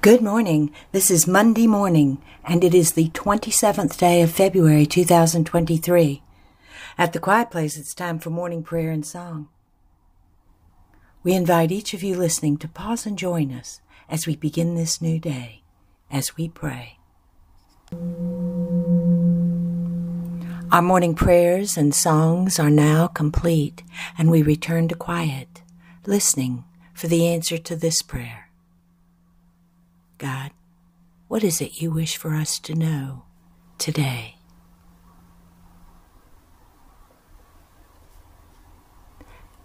Good 0.00 0.22
morning. 0.22 0.72
This 0.92 1.10
is 1.10 1.26
Monday 1.26 1.66
morning, 1.66 2.22
and 2.44 2.62
it 2.62 2.74
is 2.74 2.92
the 2.92 3.08
27th 3.10 3.98
day 3.98 4.22
of 4.22 4.30
February 4.30 4.86
2023. 4.86 6.22
At 6.96 7.12
the 7.12 7.20
Quiet 7.20 7.50
Place, 7.50 7.76
it's 7.76 7.94
time 7.94 8.18
for 8.18 8.30
morning 8.30 8.62
prayer 8.62 8.90
and 8.90 9.04
song. 9.04 9.48
We 11.22 11.34
invite 11.34 11.72
each 11.72 11.94
of 11.94 12.02
you 12.02 12.16
listening 12.16 12.56
to 12.58 12.68
pause 12.68 13.06
and 13.06 13.18
join 13.18 13.52
us 13.52 13.80
as 14.08 14.26
we 14.26 14.36
begin 14.36 14.74
this 14.74 15.00
new 15.00 15.18
day, 15.18 15.62
as 16.10 16.36
we 16.36 16.48
pray. 16.48 16.98
Our 20.72 20.82
morning 20.82 21.14
prayers 21.14 21.76
and 21.76 21.94
songs 21.94 22.58
are 22.58 22.70
now 22.70 23.06
complete, 23.06 23.82
and 24.18 24.30
we 24.30 24.42
return 24.42 24.88
to 24.88 24.94
quiet, 24.94 25.62
listening 26.06 26.64
for 26.92 27.06
the 27.06 27.26
answer 27.26 27.58
to 27.58 27.76
this 27.76 28.02
prayer. 28.02 28.43
God, 30.24 30.52
what 31.28 31.44
is 31.44 31.60
it 31.60 31.82
you 31.82 31.90
wish 31.90 32.16
for 32.16 32.34
us 32.34 32.58
to 32.60 32.74
know 32.74 33.24
today? 33.76 34.36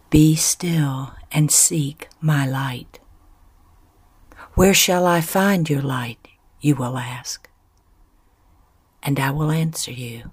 Be 0.09 0.35
still 0.35 1.13
and 1.31 1.49
seek 1.49 2.09
my 2.19 2.45
light. 2.45 2.99
Where 4.55 4.73
shall 4.73 5.05
I 5.05 5.21
find 5.21 5.69
your 5.69 5.81
light? 5.81 6.27
You 6.59 6.75
will 6.75 6.97
ask. 6.97 7.49
And 9.01 9.17
I 9.17 9.31
will 9.31 9.51
answer 9.51 9.93
you. 9.93 10.31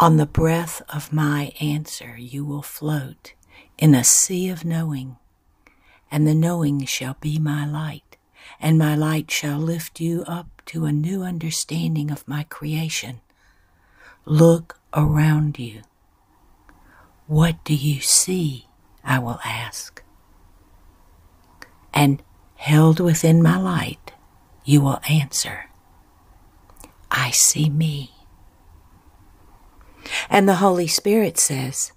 On 0.00 0.16
the 0.16 0.26
breath 0.26 0.82
of 0.88 1.12
my 1.12 1.52
answer, 1.60 2.16
you 2.18 2.44
will 2.44 2.62
float 2.62 3.34
in 3.78 3.94
a 3.94 4.02
sea 4.02 4.48
of 4.48 4.64
knowing, 4.64 5.16
and 6.10 6.26
the 6.26 6.34
knowing 6.34 6.84
shall 6.86 7.16
be 7.20 7.38
my 7.38 7.64
light 7.64 8.07
and 8.60 8.78
my 8.78 8.94
light 8.94 9.30
shall 9.30 9.58
lift 9.58 10.00
you 10.00 10.24
up 10.26 10.46
to 10.66 10.84
a 10.84 10.92
new 10.92 11.22
understanding 11.22 12.10
of 12.10 12.26
my 12.28 12.44
creation. 12.44 13.20
Look 14.24 14.78
around 14.92 15.58
you. 15.58 15.82
What 17.26 17.62
do 17.64 17.74
you 17.74 18.00
see? 18.00 18.66
I 19.04 19.18
will 19.18 19.40
ask. 19.44 20.02
And 21.94 22.22
held 22.56 23.00
within 23.00 23.42
my 23.42 23.56
light, 23.56 24.12
you 24.64 24.80
will 24.80 25.00
answer, 25.08 25.66
I 27.10 27.30
see 27.30 27.70
me. 27.70 28.12
And 30.28 30.48
the 30.48 30.56
Holy 30.56 30.86
Spirit 30.86 31.38
says, 31.38 31.92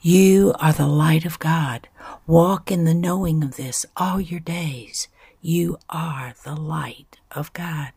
You 0.00 0.54
are 0.60 0.72
the 0.72 0.86
light 0.86 1.24
of 1.24 1.38
God. 1.38 1.88
Walk 2.32 2.72
in 2.72 2.86
the 2.86 2.94
knowing 2.94 3.44
of 3.44 3.56
this 3.56 3.84
all 3.94 4.18
your 4.18 4.40
days. 4.40 5.06
You 5.42 5.76
are 5.90 6.32
the 6.46 6.54
light 6.56 7.18
of 7.30 7.52
God. 7.52 7.92